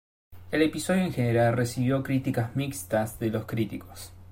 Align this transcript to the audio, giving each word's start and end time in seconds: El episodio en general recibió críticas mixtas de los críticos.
El 0.49 0.63
episodio 0.63 1.03
en 1.03 1.13
general 1.13 1.55
recibió 1.55 2.01
críticas 2.01 2.55
mixtas 2.55 3.19
de 3.19 3.29
los 3.29 3.45
críticos. 3.45 4.11